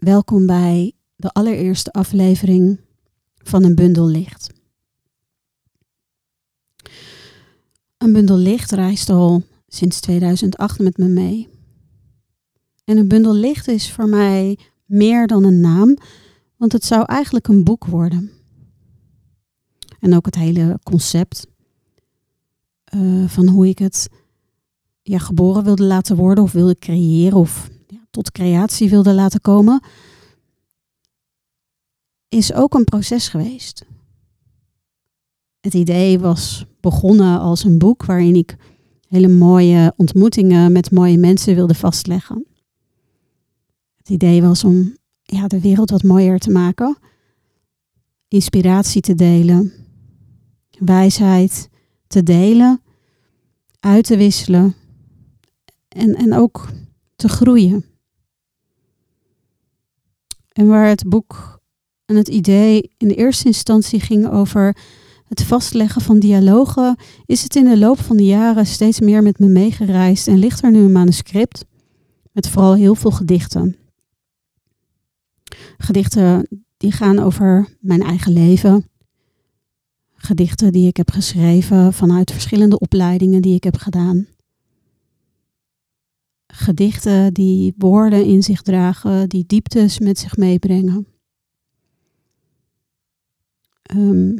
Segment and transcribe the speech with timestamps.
[0.00, 2.80] welkom bij de allereerste aflevering
[3.36, 4.50] van Een Bundel Licht.
[7.98, 11.48] Een Bundel Licht reist al sinds 2008 met me mee.
[12.84, 15.96] En Een Bundel Licht is voor mij meer dan een naam,
[16.56, 18.30] want het zou eigenlijk een boek worden.
[19.98, 21.46] En ook het hele concept
[22.94, 24.08] uh, van hoe ik het
[25.02, 27.70] ja, geboren wilde laten worden of wilde creëren of
[28.10, 29.82] tot creatie wilde laten komen,
[32.28, 33.84] is ook een proces geweest.
[35.60, 38.56] Het idee was begonnen als een boek waarin ik
[39.08, 42.46] hele mooie ontmoetingen met mooie mensen wilde vastleggen.
[43.96, 46.98] Het idee was om ja, de wereld wat mooier te maken,
[48.28, 49.72] inspiratie te delen,
[50.78, 51.68] wijsheid
[52.06, 52.80] te delen,
[53.80, 54.74] uit te wisselen
[55.88, 56.68] en, en ook
[57.16, 57.84] te groeien.
[60.60, 61.60] En waar het boek
[62.04, 64.76] en het idee in de eerste instantie ging over
[65.24, 69.38] het vastleggen van dialogen, is het in de loop van de jaren steeds meer met
[69.38, 71.64] me meegereisd en ligt er nu een manuscript
[72.32, 73.76] met vooral heel veel gedichten.
[75.78, 78.88] Gedichten die gaan over mijn eigen leven.
[80.14, 84.26] Gedichten die ik heb geschreven vanuit verschillende opleidingen die ik heb gedaan
[86.52, 91.06] gedichten die woorden in zich dragen, die dieptes met zich meebrengen.
[93.94, 94.38] Um,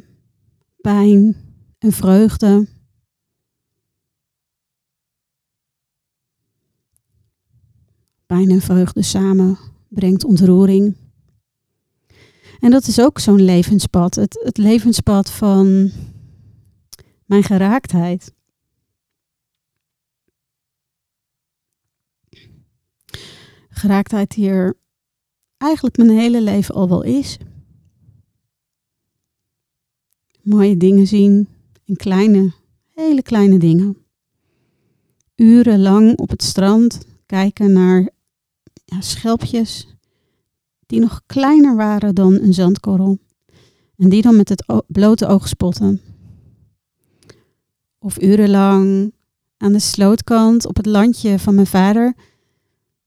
[0.80, 1.36] pijn
[1.78, 2.68] en vreugde.
[8.26, 9.58] Pijn en vreugde samen
[9.88, 10.96] brengt ontroering.
[12.60, 14.14] En dat is ook zo'n levenspad.
[14.14, 15.90] Het, het levenspad van
[17.24, 18.32] mijn geraaktheid.
[23.80, 24.76] Geraaktheid hier
[25.56, 27.38] eigenlijk mijn hele leven al wel is.
[30.42, 31.48] Mooie dingen zien
[31.84, 32.52] in kleine,
[32.94, 33.96] hele kleine dingen.
[35.34, 38.08] Urenlang op het strand kijken naar
[38.84, 39.86] ja, schelpjes
[40.86, 43.18] die nog kleiner waren dan een zandkorrel.
[43.96, 46.00] En die dan met het blote oog spotten.
[47.98, 49.12] Of urenlang
[49.56, 52.14] aan de slootkant op het landje van mijn vader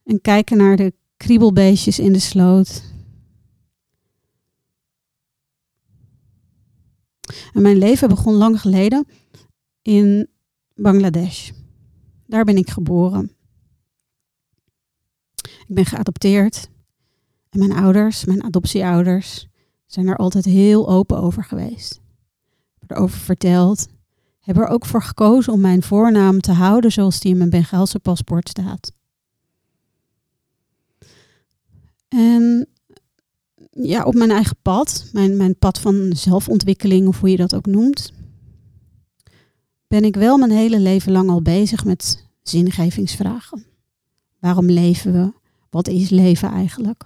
[0.04, 2.84] en kijken naar de kriebelbeestjes in de sloot.
[7.54, 9.08] En mijn leven begon lang geleden
[9.82, 10.30] in
[10.76, 11.52] Bangladesh.
[12.28, 13.32] Daar ben ik geboren.
[15.42, 16.70] Ik ben geadopteerd.
[17.50, 19.48] En mijn ouders, mijn adoptieouders,
[19.86, 22.02] zijn er altijd heel open over geweest.
[22.80, 23.88] Hebben erover verteld.
[24.40, 28.00] Hebben er ook voor gekozen om mijn voornaam te houden zoals die in mijn Bengaalse
[28.00, 28.92] paspoort staat.
[32.14, 32.68] En
[33.72, 37.66] ja, op mijn eigen pad, mijn, mijn pad van zelfontwikkeling of hoe je dat ook
[37.66, 38.12] noemt,
[39.88, 43.66] ben ik wel mijn hele leven lang al bezig met zingevingsvragen.
[44.40, 45.34] Waarom leven we?
[45.70, 47.04] Wat is leven eigenlijk?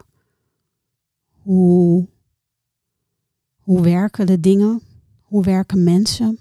[1.42, 2.08] Hoe,
[3.60, 4.82] hoe werken de dingen?
[5.22, 6.40] Hoe werken mensen?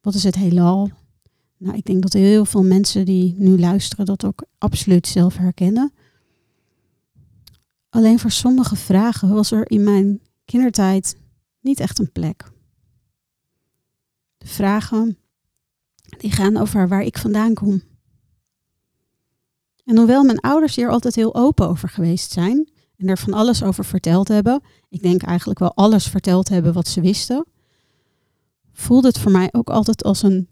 [0.00, 0.90] Wat is het heelal?
[1.56, 5.92] Nou, ik denk dat heel veel mensen die nu luisteren dat ook absoluut zelf herkennen.
[7.88, 11.16] Alleen voor sommige vragen was er in mijn kindertijd
[11.60, 12.50] niet echt een plek.
[14.38, 15.18] De vragen
[16.18, 17.82] die gaan over waar ik vandaan kom.
[19.84, 23.62] En hoewel mijn ouders hier altijd heel open over geweest zijn en er van alles
[23.62, 27.46] over verteld hebben, ik denk eigenlijk wel alles verteld hebben wat ze wisten,
[28.72, 30.48] voelde het voor mij ook altijd als een,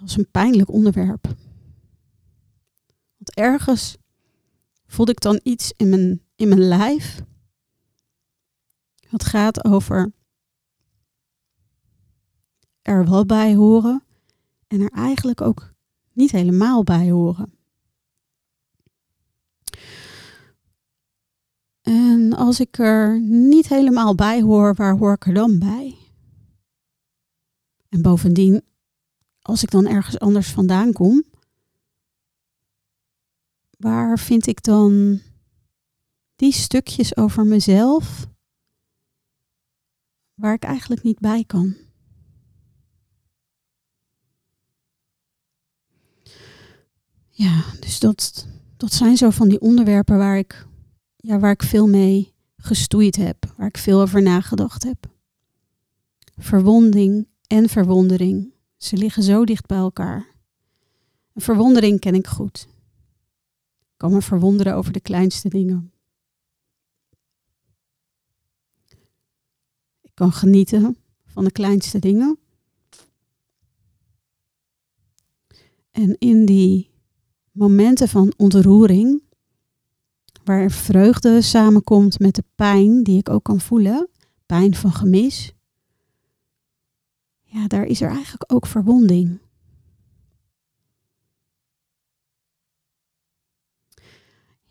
[0.00, 1.24] als een pijnlijk onderwerp.
[3.16, 3.96] Want ergens
[4.92, 7.22] voelde ik dan iets in mijn, in mijn lijf.
[9.10, 10.12] Wat gaat over
[12.82, 14.04] er wel bij horen
[14.66, 15.72] en er eigenlijk ook
[16.12, 17.54] niet helemaal bij horen.
[21.82, 25.96] En als ik er niet helemaal bij hoor, waar hoor ik er dan bij?
[27.88, 28.62] En bovendien,
[29.40, 31.24] als ik dan ergens anders vandaan kom,
[33.82, 35.20] waar vind ik dan
[36.36, 38.26] die stukjes over mezelf
[40.34, 41.76] waar ik eigenlijk niet bij kan?
[47.30, 48.46] Ja, dus dat,
[48.76, 50.66] dat zijn zo van die onderwerpen waar ik,
[51.16, 55.10] ja, waar ik veel mee gestoeid heb, waar ik veel over nagedacht heb.
[56.36, 60.26] Verwonding en verwondering, ze liggen zo dicht bij elkaar.
[61.34, 62.70] verwondering ken ik goed
[64.02, 65.92] kan me verwonderen over de kleinste dingen.
[70.00, 70.96] Ik kan genieten
[71.26, 72.38] van de kleinste dingen.
[75.90, 76.90] En in die
[77.50, 79.22] momenten van ontroering,
[80.44, 84.08] waar vreugde samenkomt met de pijn die ik ook kan voelen,
[84.46, 85.52] pijn van gemis,
[87.42, 89.40] ja, daar is er eigenlijk ook verwonding.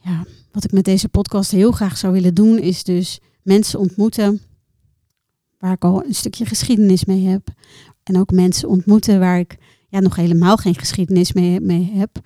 [0.04, 4.42] Ja, wat ik met deze podcast heel graag zou willen doen, is dus mensen ontmoeten
[5.58, 7.48] waar ik al een stukje geschiedenis mee heb.
[8.04, 9.58] En ook mensen ontmoeten waar ik
[9.88, 12.20] ja, nog helemaal geen geschiedenis mee, mee heb.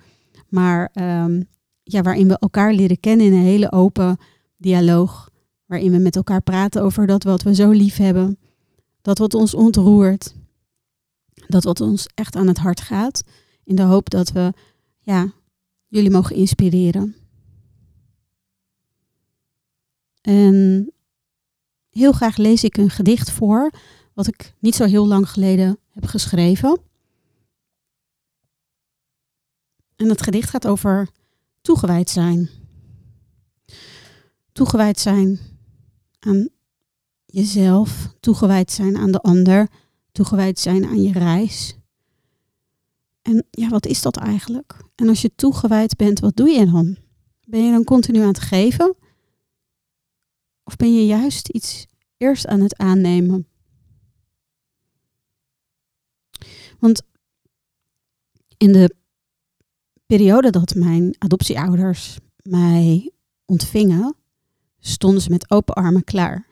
[0.48, 1.48] Maar um,
[1.82, 4.18] ja, waarin we elkaar leren kennen in een hele open
[4.56, 5.30] dialoog.
[5.66, 8.38] Waarin we met elkaar praten over dat wat we zo lief hebben.
[9.02, 10.34] Dat wat ons ontroert.
[11.46, 13.22] Dat wat ons echt aan het hart gaat.
[13.64, 14.52] In de hoop dat we
[14.98, 15.32] ja,
[15.86, 17.14] jullie mogen inspireren.
[20.26, 20.92] En
[21.90, 23.70] heel graag lees ik een gedicht voor,
[24.14, 26.80] wat ik niet zo heel lang geleden heb geschreven.
[29.96, 31.08] En het gedicht gaat over
[31.60, 32.50] toegewijd zijn.
[34.52, 35.38] Toegewijd zijn
[36.18, 36.48] aan
[37.26, 39.68] jezelf, toegewijd zijn aan de ander,
[40.12, 41.76] toegewijd zijn aan je reis.
[43.22, 44.76] En ja, wat is dat eigenlijk?
[44.94, 46.96] En als je toegewijd bent, wat doe je dan?
[47.44, 48.96] Ben je dan continu aan het geven?
[50.66, 51.86] Of ben je juist iets
[52.16, 53.46] eerst aan het aannemen?
[56.78, 57.02] Want
[58.56, 58.94] in de
[60.06, 63.10] periode dat mijn adoptieouders mij
[63.44, 64.16] ontvingen,
[64.80, 66.46] stonden ze met open armen klaar.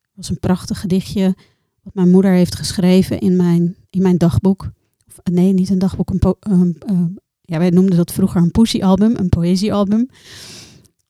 [0.00, 1.34] Het was een prachtig gedichtje
[1.82, 4.70] wat mijn moeder heeft geschreven in mijn, in mijn dagboek.
[5.06, 6.10] Of, nee, niet een dagboek,
[6.40, 10.08] een ja, wij noemden dat vroeger een poesiealbum, een poëziealbum.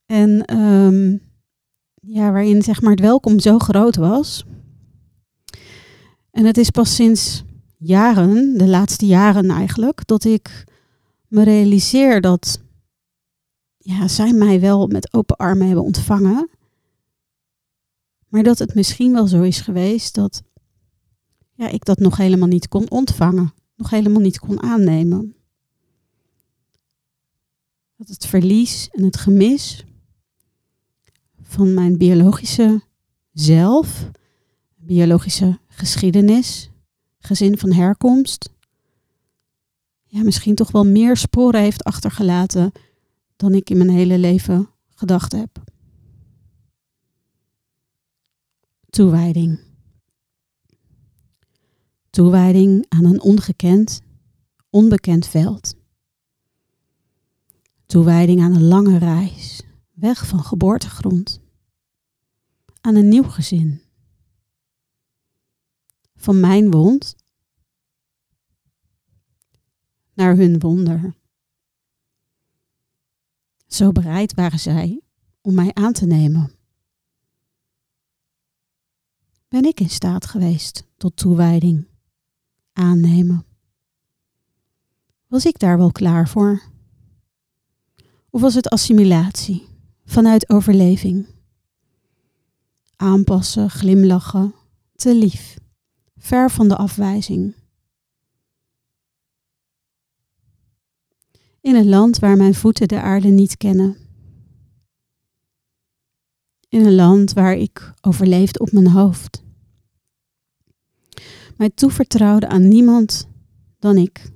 [0.06, 1.20] En um,
[2.06, 4.44] ja, waarin zeg maar het welkom zo groot was.
[6.30, 7.44] En het is pas sinds
[7.76, 10.64] jaren, de laatste jaren eigenlijk, dat ik
[11.28, 12.60] me realiseer dat
[13.78, 16.50] ja, zij mij wel met open armen hebben ontvangen.
[18.28, 20.42] Maar dat het misschien wel zo is geweest dat
[21.52, 25.34] ja, ik dat nog helemaal niet kon ontvangen, nog helemaal niet kon aannemen.
[27.96, 29.85] Dat het verlies en het gemis
[31.46, 32.80] van mijn biologische
[33.32, 34.10] zelf,
[34.74, 36.70] biologische geschiedenis,
[37.18, 38.50] gezin van herkomst,
[40.04, 42.72] ja, misschien toch wel meer sporen heeft achtergelaten
[43.36, 45.64] dan ik in mijn hele leven gedacht heb.
[48.90, 49.60] Toewijding.
[52.10, 54.00] Toewijding aan een ongekend,
[54.70, 55.74] onbekend veld.
[57.86, 59.62] Toewijding aan een lange reis,
[59.96, 61.40] weg van geboortegrond.
[62.80, 63.82] Aan een nieuw gezin.
[66.14, 67.16] Van mijn wond
[70.12, 71.14] naar hun wonder.
[73.66, 75.00] Zo bereid waren zij
[75.40, 76.54] om mij aan te nemen.
[79.48, 81.88] Ben ik in staat geweest tot toewijding,
[82.72, 83.46] aannemen?
[85.26, 86.62] Was ik daar wel klaar voor?
[88.30, 89.75] Of was het assimilatie
[90.06, 91.26] vanuit overleving?
[92.96, 94.54] Aanpassen, glimlachen,
[94.94, 95.58] te lief,
[96.16, 97.54] ver van de afwijzing.
[101.66, 103.96] in een land waar mijn voeten de aarde niet kennen.
[106.68, 109.42] In een land waar ik overleefde op mijn hoofd.
[111.56, 113.28] Mij toevertrouwde aan niemand
[113.78, 114.30] dan ik.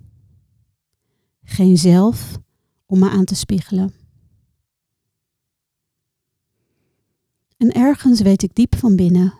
[1.42, 2.38] Geen zelf
[2.86, 3.99] om me aan te spiegelen.
[7.60, 9.34] En ergens weet ik diep van binnen,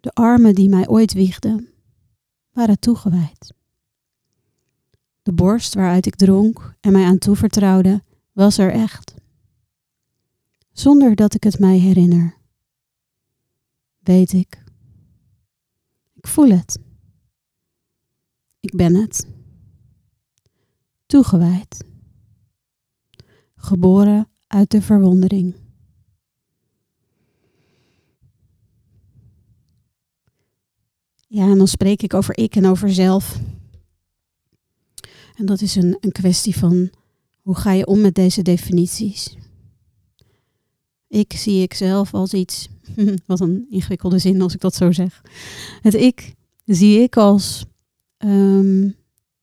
[0.00, 1.68] de armen die mij ooit wiegden,
[2.50, 3.54] waren toegewijd.
[5.22, 9.14] De borst waaruit ik dronk en mij aan toevertrouwde, was er echt.
[10.72, 12.36] Zonder dat ik het mij herinner.
[13.98, 14.64] Weet ik.
[16.14, 16.78] Ik voel het.
[18.60, 19.26] Ik ben het.
[21.06, 21.84] Toegewijd.
[23.54, 25.61] Geboren uit de verwondering.
[31.34, 33.38] Ja, en dan spreek ik over ik en over zelf.
[35.34, 36.90] En dat is een, een kwestie van
[37.42, 39.36] hoe ga je om met deze definities.
[41.08, 42.68] Ik zie ik zelf als iets,
[43.26, 45.22] wat een ingewikkelde zin als ik dat zo zeg.
[45.80, 46.34] Het ik
[46.64, 47.64] zie ik als,
[48.18, 48.94] um,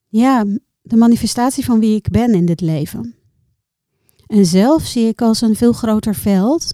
[0.08, 0.46] ja,
[0.82, 3.16] de manifestatie van wie ik ben in dit leven.
[4.28, 6.74] En zelf zie ik als een veel groter veld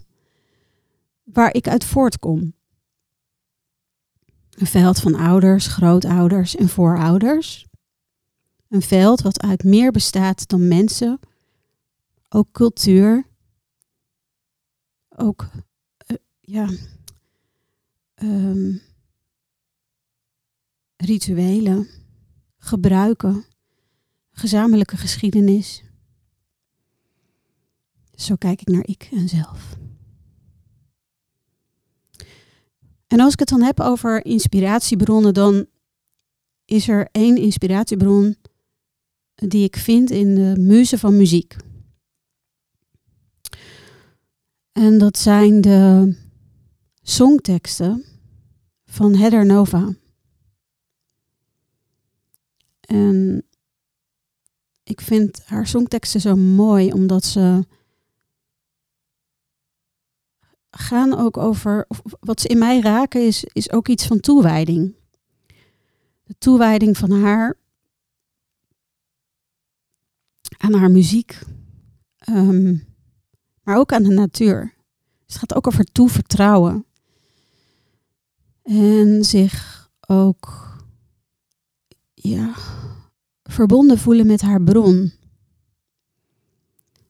[1.24, 2.54] waar ik uit voortkom.
[4.56, 7.66] Een veld van ouders, grootouders en voorouders.
[8.68, 11.18] Een veld wat uit meer bestaat dan mensen,
[12.28, 13.26] ook cultuur,
[15.08, 15.48] ook
[16.06, 16.68] uh, ja,
[18.22, 18.82] um,
[20.96, 21.88] rituelen,
[22.58, 23.44] gebruiken,
[24.30, 25.84] gezamenlijke geschiedenis.
[28.14, 29.76] Zo kijk ik naar ik en zelf.
[33.16, 35.66] En als ik het dan heb over inspiratiebronnen, dan
[36.64, 38.36] is er één inspiratiebron
[39.34, 41.56] die ik vind in de muze van muziek.
[44.72, 46.14] En dat zijn de
[47.02, 48.04] songteksten
[48.84, 49.94] van Heather Nova.
[52.80, 53.46] En
[54.82, 57.66] ik vind haar songteksten zo mooi omdat ze
[60.78, 61.86] gaan ook over,
[62.20, 64.94] wat ze in mij raken is, is ook iets van toewijding.
[66.24, 67.56] De toewijding van haar
[70.58, 71.38] aan haar muziek,
[72.28, 72.84] um,
[73.62, 74.74] maar ook aan de natuur.
[75.24, 76.86] Dus het gaat ook over toevertrouwen.
[78.62, 80.74] En zich ook
[82.14, 82.54] ja,
[83.42, 85.12] verbonden voelen met haar bron.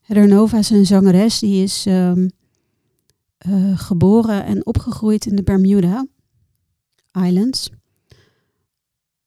[0.06, 2.30] Nova is een zangeres die is um,
[3.46, 6.06] uh, geboren en opgegroeid in de Bermuda
[7.12, 7.70] Islands.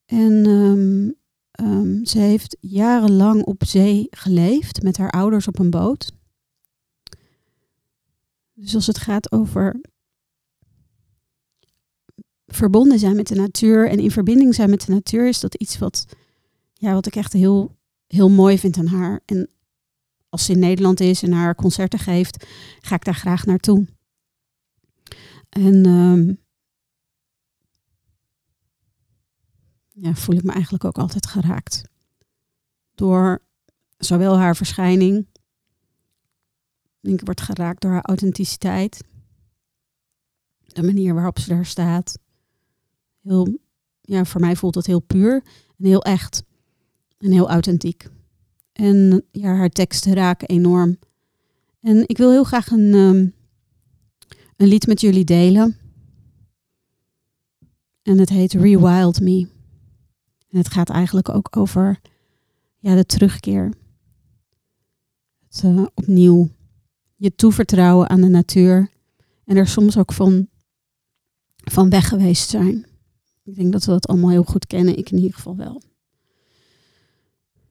[0.05, 1.15] En um,
[1.61, 6.11] um, ze heeft jarenlang op zee geleefd met haar ouders op een boot.
[8.53, 9.81] Dus als het gaat over
[12.47, 15.77] verbonden zijn met de natuur en in verbinding zijn met de natuur, is dat iets
[15.77, 16.05] wat,
[16.73, 17.75] ja, wat ik echt heel,
[18.07, 19.21] heel mooi vind aan haar.
[19.25, 19.49] En
[20.29, 22.45] als ze in Nederland is en haar concerten geeft,
[22.79, 23.87] ga ik daar graag naartoe.
[25.49, 26.39] En um,
[29.91, 31.81] ja, voel ik me eigenlijk ook altijd geraakt.
[32.95, 33.41] Door
[33.97, 35.27] zowel haar verschijning,
[37.01, 39.03] ik word geraakt door haar authenticiteit,
[40.65, 42.19] de manier waarop ze daar staat.
[43.21, 43.57] Heel,
[44.01, 45.43] ja, voor mij voelt dat heel puur
[45.77, 46.43] en heel echt
[47.17, 48.09] en heel authentiek.
[48.71, 50.99] En ja, haar teksten raken enorm.
[51.79, 53.33] En ik wil heel graag een, um,
[54.59, 55.77] een lied met jullie delen.
[58.01, 59.47] En het heet Rewild Me.
[60.49, 61.99] En het gaat eigenlijk ook over
[62.79, 63.73] ja, de terugkeer.
[65.47, 66.49] Het uh, opnieuw
[67.15, 68.89] je toevertrouwen aan de natuur.
[69.45, 70.47] En er soms ook van,
[71.55, 72.85] van weg geweest zijn.
[73.43, 74.97] Ik denk dat we dat allemaal heel goed kennen.
[74.97, 75.81] Ik in ieder geval wel.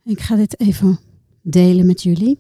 [0.05, 0.99] Ik ga dit even
[1.43, 2.39] delen met jullie.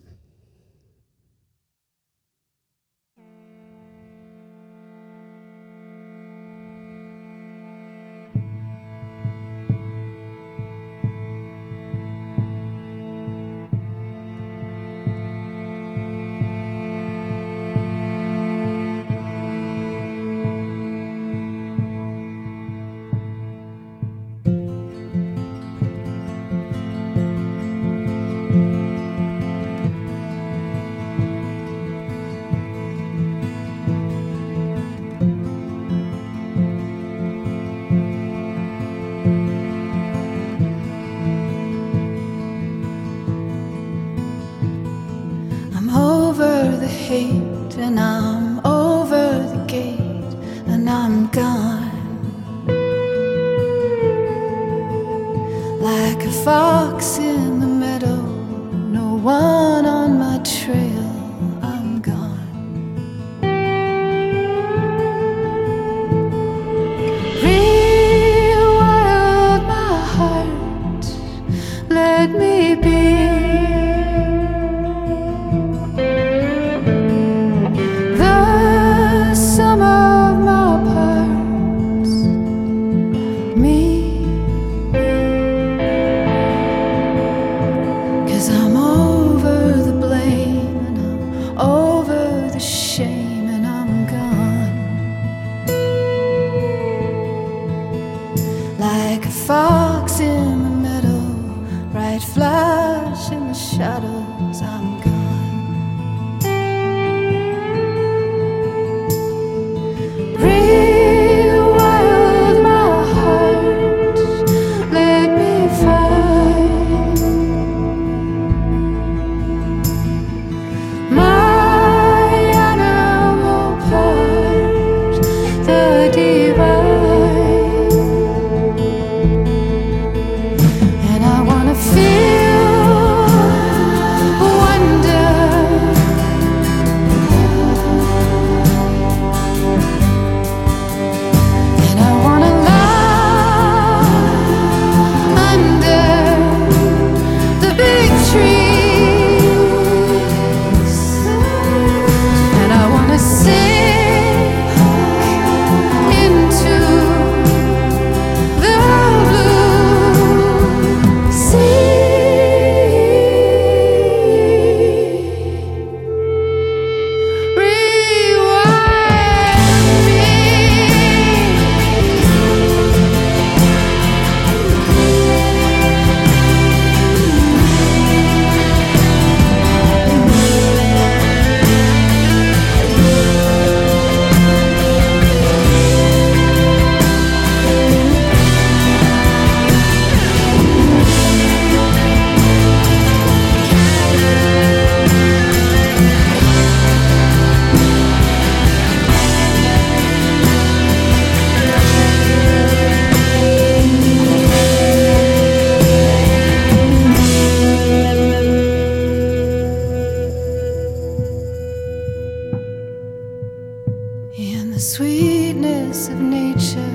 [215.48, 216.94] sweetness of nature.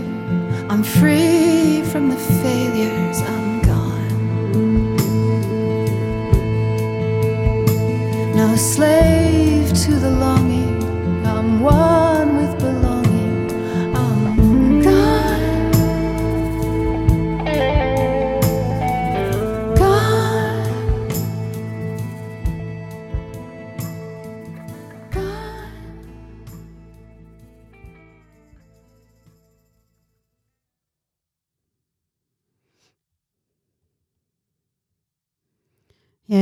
[0.69, 3.19] I'm free from the failures.
[3.22, 4.95] I'm gone.
[8.36, 10.52] No slave to the longing.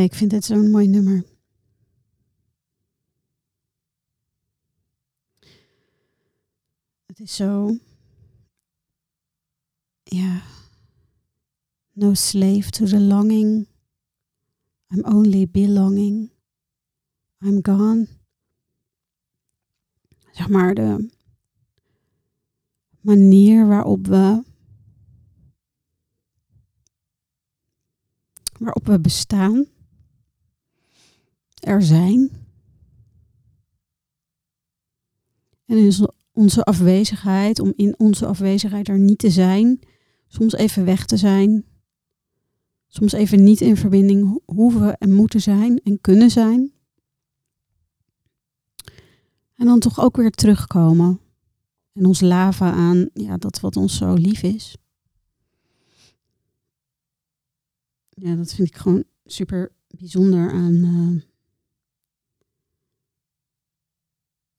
[0.04, 1.24] Ik vind het zo'n mooi nummer.
[7.06, 7.78] Het is zo.
[10.04, 10.42] Ja.
[11.92, 13.68] No slave to the longing.
[14.88, 16.32] I'm only belonging.
[17.40, 18.08] I'm gone.
[20.32, 21.10] Zeg maar de
[23.02, 24.44] manier waarop we.
[28.58, 29.66] Waarop we bestaan.
[31.62, 32.30] Er zijn.
[35.66, 39.80] En in onze- afwezigheid, om in onze afwezigheid er niet te zijn,
[40.28, 41.66] soms even weg te zijn,
[42.88, 46.72] soms even niet in verbinding ho- hoeven en moeten zijn en kunnen zijn.
[49.56, 51.20] En dan toch ook weer terugkomen
[51.94, 54.76] en ons laven aan ja, dat wat ons zo lief is.
[58.10, 61.31] Ja, dat vind ik gewoon super bijzonder aan, eh,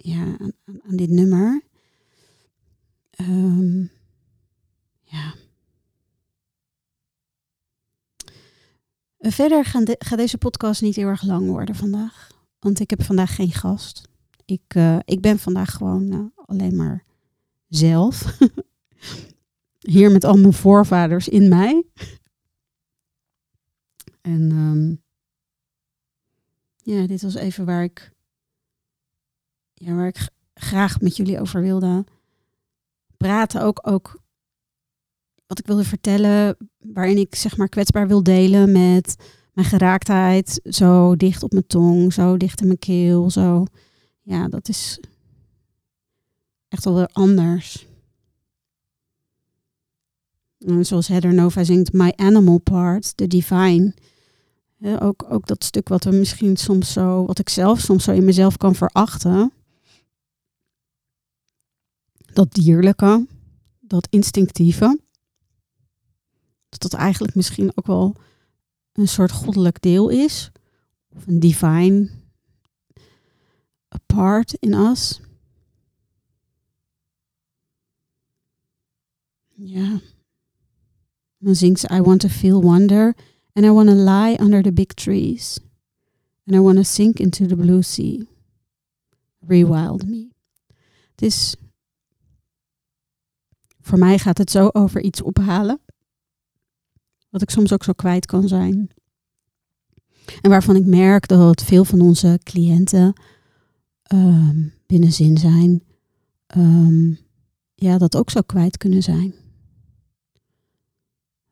[0.03, 1.63] ja, aan, aan, dit nummer.
[3.11, 3.81] Ehm,
[5.03, 5.35] ja.
[9.19, 12.31] Eh, Verder gaan gaat deze podcast niet heel erg lang worden vandaag.
[12.59, 14.09] Want ik heb vandaag geen gast.
[14.45, 17.05] Ik, eh, ik ben vandaag gewoon eh, alleen maar
[17.69, 18.39] zelf.
[19.79, 21.85] Hier met al mijn voorvaders in mij.
[24.21, 24.95] En ehm,
[26.97, 28.13] ja, dit was even waar ik,
[29.85, 32.05] ja, waar ik graag met jullie over wilde
[33.17, 33.63] praten.
[33.63, 34.21] Ook, ook
[35.47, 39.17] wat ik wilde vertellen, waarin ik zeg maar kwetsbaar wil delen met
[39.53, 40.61] mijn geraaktheid.
[40.65, 43.31] Zo dicht op mijn tong, zo dicht in mijn keel.
[43.31, 43.65] Zo.
[44.23, 45.01] Ja, dat is
[46.69, 47.87] echt wel weer anders.
[50.59, 53.95] En zoals Heather Nova zingt, My Animal Part, The Divine.
[54.99, 58.25] Ook, ook dat stuk wat we misschien soms zo, wat ik zelf soms zo in
[58.25, 59.53] mezelf kan verachten.
[62.33, 63.27] Dat dierlijke,
[63.81, 65.01] dat instinctieve.
[66.69, 68.17] Dat dat eigenlijk misschien ook wel
[68.93, 70.51] een soort goddelijk deel is.
[71.09, 72.11] Of een divine
[74.07, 75.21] part in us.
[79.55, 80.01] Ja.
[81.39, 83.15] Dan zingt ze I want to feel wonder
[83.53, 85.59] and I want to lie under the big trees.
[86.47, 88.27] And I want to sink into the blue sea.
[89.47, 90.29] Rewild me.
[91.11, 91.57] Het is...
[93.83, 95.81] Voor mij gaat het zo over iets ophalen.
[97.31, 98.91] Wat ik soms ook zo kwijt kan zijn.
[100.41, 103.13] En waarvan ik merk dat veel van onze cliënten
[104.03, 105.83] ehm binnen zin zijn.
[106.47, 107.13] ehm,
[107.75, 109.35] ja, dat ook zo kwijt kunnen zijn.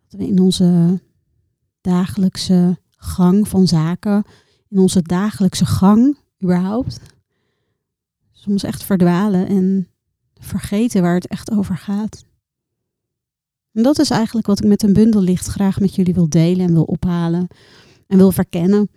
[0.08, 1.00] Dat we in onze
[1.80, 4.24] dagelijkse gang van zaken,
[4.68, 7.00] in onze dagelijkse gang überhaupt,
[8.32, 9.88] soms echt verdwalen en
[10.40, 12.24] vergeten waar het echt over gaat.
[13.72, 16.66] En dat is eigenlijk wat ik met een bundel licht graag met jullie wil delen
[16.66, 17.46] en wil ophalen
[18.06, 18.90] en wil verkennen.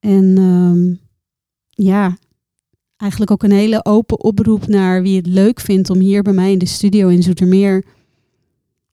[0.00, 0.94] En ehm,
[1.86, 2.16] ja,
[2.96, 6.52] eigenlijk ook een hele open oproep naar wie het leuk vindt om hier bij mij
[6.52, 7.84] in de studio in Zoetermeer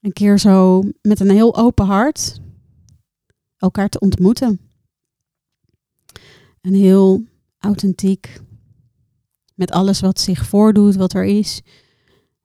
[0.01, 2.41] een keer zo met een heel open hart
[3.57, 4.59] elkaar te ontmoeten.
[6.61, 7.23] En heel
[7.59, 8.41] authentiek,
[9.57, 11.61] met alles wat zich voordoet, wat er is,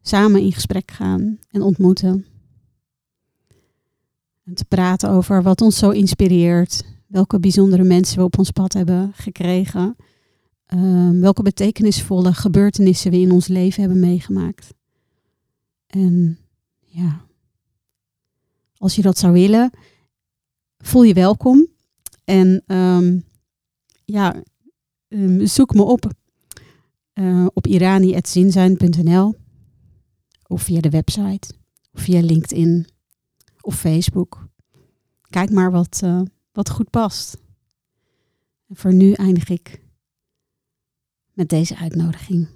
[0.02, 2.26] samen in gesprek gaan en ontmoeten.
[4.44, 8.72] En te praten over wat ons zo inspireert, welke bijzondere mensen we op ons pad
[8.72, 9.96] hebben gekregen,
[10.66, 14.74] ehm, welke betekenisvolle gebeurtenissen we in ons leven hebben meegemaakt.
[15.86, 16.38] En
[16.80, 17.24] ja,
[18.76, 19.70] als je dat zou willen,
[20.78, 21.66] voel je welkom.
[22.24, 23.18] En ehm,
[24.04, 24.42] ja,
[25.08, 26.12] ehm, zoek me op
[27.12, 29.34] eh, op irani.zinzijn.nl
[30.46, 31.54] of via de website
[31.92, 32.86] of via LinkedIn
[33.60, 34.48] of Facebook.
[35.30, 36.22] Kijk maar wat, eh,
[36.52, 37.36] wat goed past.
[38.68, 39.82] En voor nu eindig ik
[41.32, 42.48] met deze uitnodiging.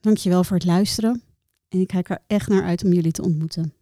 [0.00, 1.22] Dankjewel voor het luisteren
[1.68, 3.72] en ik kijk er echt naar uit om jullie te ontmoeten.